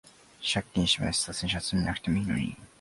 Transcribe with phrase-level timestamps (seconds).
[0.41, 2.57] 借金してまでスター選手集めなくてもいいのに